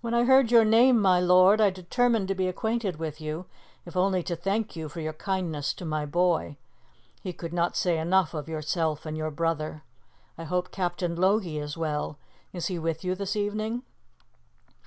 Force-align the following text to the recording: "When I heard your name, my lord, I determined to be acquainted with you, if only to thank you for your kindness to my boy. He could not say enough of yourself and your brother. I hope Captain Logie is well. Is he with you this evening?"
"When 0.00 0.14
I 0.14 0.24
heard 0.24 0.50
your 0.50 0.64
name, 0.64 0.98
my 0.98 1.20
lord, 1.20 1.60
I 1.60 1.68
determined 1.68 2.26
to 2.28 2.34
be 2.34 2.48
acquainted 2.48 2.96
with 2.98 3.20
you, 3.20 3.44
if 3.84 3.94
only 3.94 4.22
to 4.22 4.34
thank 4.34 4.74
you 4.76 4.88
for 4.88 5.00
your 5.02 5.12
kindness 5.12 5.74
to 5.74 5.84
my 5.84 6.06
boy. 6.06 6.56
He 7.22 7.34
could 7.34 7.52
not 7.52 7.76
say 7.76 7.98
enough 7.98 8.32
of 8.32 8.48
yourself 8.48 9.04
and 9.04 9.14
your 9.14 9.30
brother. 9.30 9.82
I 10.38 10.44
hope 10.44 10.70
Captain 10.70 11.16
Logie 11.16 11.58
is 11.58 11.76
well. 11.76 12.16
Is 12.54 12.68
he 12.68 12.78
with 12.78 13.04
you 13.04 13.14
this 13.14 13.36
evening?" 13.36 13.82